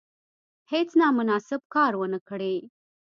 [0.71, 2.55] هیڅ نامناسب کار ونه کړي.